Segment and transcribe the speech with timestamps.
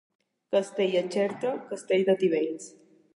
[0.53, 2.67] Castell a Xerta, castell a Tivenys.